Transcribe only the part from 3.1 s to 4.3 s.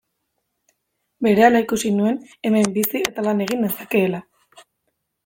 eta lan egin nezakeela.